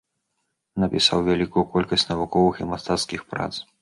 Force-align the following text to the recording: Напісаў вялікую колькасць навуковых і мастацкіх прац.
Напісаў 0.83 1.21
вялікую 1.27 1.65
колькасць 1.75 2.07
навуковых 2.13 2.55
і 2.63 2.69
мастацкіх 2.71 3.21
прац. 3.37 3.53